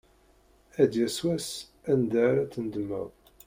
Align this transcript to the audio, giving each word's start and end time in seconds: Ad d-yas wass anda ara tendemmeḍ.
Ad 0.81 0.87
d-yas 0.91 1.17
wass 1.25 1.47
anda 1.91 2.19
ara 2.29 2.51
tendemmeḍ. 2.53 3.09